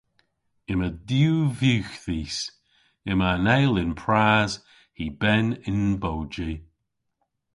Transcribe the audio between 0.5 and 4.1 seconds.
Yma diw vugh dhis. Yma an eyl y'n